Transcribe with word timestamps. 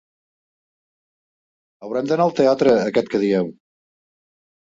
Haurem 1.87 2.07
d'anar 2.11 2.25
al 2.29 2.33
teatre 2.39 2.73
aquest 2.87 3.13
que 3.13 3.21
dieu. 3.25 3.51